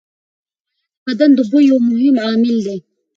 [1.01, 2.77] خوله د بدن د بوی یو مهم عامل دی.